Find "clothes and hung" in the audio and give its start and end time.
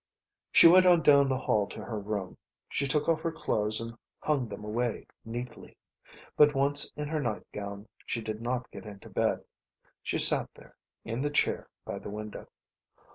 3.31-4.47